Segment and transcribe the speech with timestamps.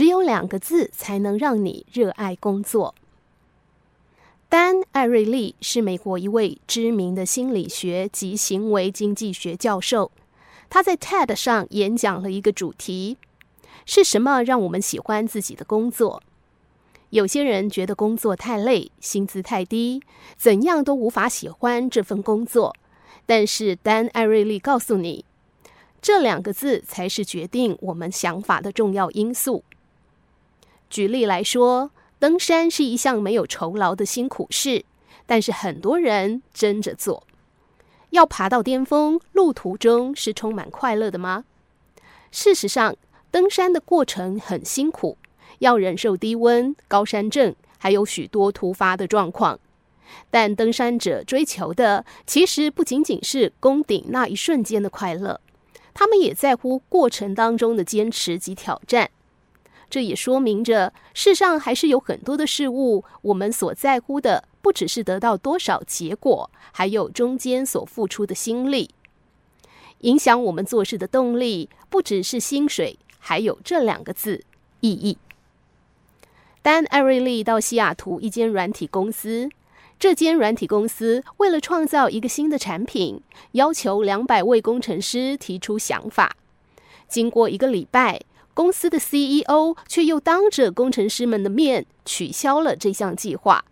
[0.00, 2.94] 只有两个字才能让你热爱工作。
[4.48, 10.10] 丹·艾瑞利是美国一位知名的心理学及行为经济学教授。
[10.70, 13.18] 他在 TED 上演讲了一个主题：
[13.84, 16.22] 是什么让我们喜欢自己的工作？
[17.10, 20.00] 有些人觉得工作太累，薪资太低，
[20.38, 22.74] 怎样都无法喜欢这份工作。
[23.26, 25.26] 但是丹·艾瑞利告诉你，
[26.00, 29.62] 这两个字才是决定我们想法的重要因素。
[30.90, 34.84] 举例来说，登山是一项没有酬劳的辛苦事，
[35.24, 37.26] 但是很多人争着做。
[38.10, 41.44] 要爬到巅峰，路途中是充满快乐的吗？
[42.32, 42.96] 事实上，
[43.30, 45.16] 登山的过程很辛苦，
[45.60, 49.60] 要忍受低温、高山症，还有许多突发的状况。
[50.28, 55.40] 但登山者追求的，其实不仅仅是攻顶那一瞬间的快乐，
[55.94, 59.10] 他们也在乎过程当中的坚持及挑战。
[59.90, 68.90] 这也说明着，世上还是有很多的事物，我们所在乎的不只是得到多少结果，还有中间所付出的心力。
[70.02, 74.44] 影响我们做事的动力，不只是薪水，还有这两个字——
[74.80, 75.18] 意义。
[76.62, 79.48] 丹·艾瑞利到西雅图一间软体公司，
[79.98, 83.20] 这间软体公司为了创造一个新的产品，
[83.52, 86.36] 要求两百位工程师提出想法。
[87.08, 88.20] 经过一个礼拜。
[88.60, 93.64] 公司的 CEO 却又当着工程师们的面取消了这项计划。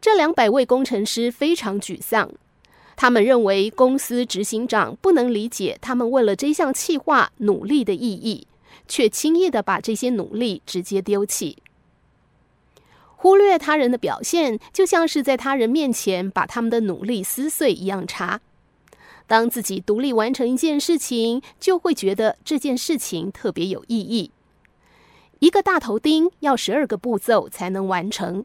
[0.00, 2.30] 这两百位工程师非常沮丧，
[2.96, 8.46] 他们认为公司执行长不能理解他们为了这项计划努力的意义，
[8.88, 11.58] 却轻易地把这些努力直接丢弃。
[13.16, 18.40] 忽略他人的表现，就像是在他人面前把他们的努力撕碎一样差。
[19.26, 24.30] 当自己独立完成一件事情，就会觉得这件事情特别有意义。
[25.38, 28.44] 一个大头钉要十二个步骤才能完成，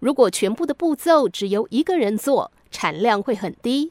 [0.00, 3.90] 如果全部的步骤只由一个人做，产量会很低。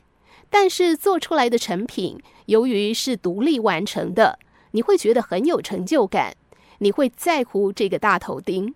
[0.50, 4.40] 但是做出来的成品，由于是独立完成的，
[4.72, 6.36] 你会觉得很有成就感，
[6.80, 8.74] 你会在乎这个大头钉。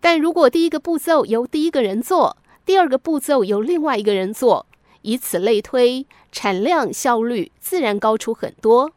[0.00, 2.36] 但如果第一个步骤由第一个人做，
[2.66, 4.66] 第二个步骤由另外一个人做，
[5.06, 8.92] 以此类推，产量效率自然高出很多。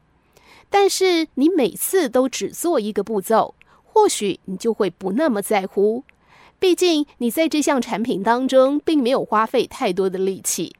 [0.67, 3.53] 但是你每次都只做一个步骤，
[3.83, 6.03] 或许你就会不那么在乎。
[6.57, 10.75] 毕竟你在这项产品当中并没有花费太多的力气。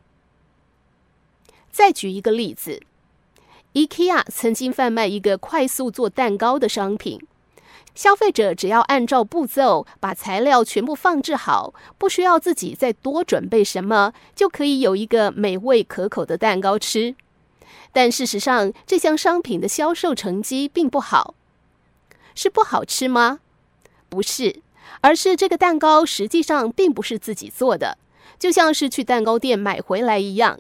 [1.72, 2.82] 再举一个例子
[3.74, 7.22] ，IKEA 曾经贩卖一个快速做蛋糕的商品。
[8.00, 17.14] 消费者只要按照步骤把材料全部放置好，不需要自己再多准备什么，就可以有一个美味可口的蛋糕吃。
[17.92, 21.36] 但事实上，这项商品的销售成绩并不好。
[22.34, 23.42] 是不好吃吗？
[24.08, 24.62] 不是，
[25.02, 27.98] 而是这个蛋糕实际上并不是自己做的，
[28.40, 30.58] 就像是去蛋糕店买回来一样，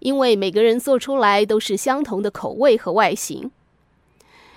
[0.00, 3.52] 因为每个人做出来都是相同的口味和外形。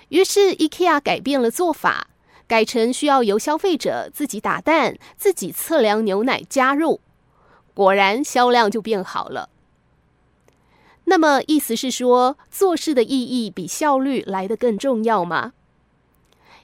[0.08, 2.08] 于是，IKEA 改变了做法。
[2.46, 7.00] 改成需要由消费者自己打蛋、自己测量牛奶加入，
[7.74, 9.50] 果然销量就变好了。
[11.04, 15.52] 那么意思是说，做事的意义比效率来得更重要吗？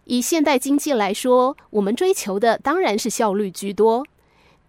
[0.05, 4.05] 以现代经济来说，我们追求的当然是效率居多，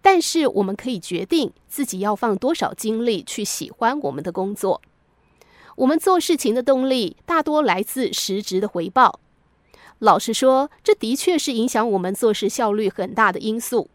[0.00, 4.80] 但是我们可以决定自己要放多少精力去喜欢我们的工作。
[5.76, 9.18] 我们做事情的动力大多来自实质的回报。
[10.00, 13.88] 老实说，这的确是影响我们做事效率很大的因素。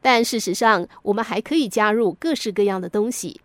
[0.00, 3.40] 但事实上，我们还可以加入各式各样的东西：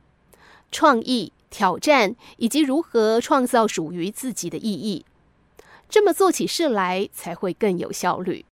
[0.72, 5.06] 创意、挑战，以及如何创造属于自己的意义。
[5.90, 8.46] 这么做起事来才会更有效率。